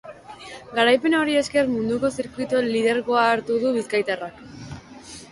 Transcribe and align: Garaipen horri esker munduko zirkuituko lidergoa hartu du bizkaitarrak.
Garaipen 0.77 1.15
horri 1.17 1.35
esker 1.41 1.67
munduko 1.73 2.09
zirkuituko 2.23 2.61
lidergoa 2.69 3.25
hartu 3.33 3.59
du 3.65 3.75
bizkaitarrak. 3.77 4.41